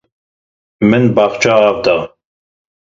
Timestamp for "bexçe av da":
1.15-1.97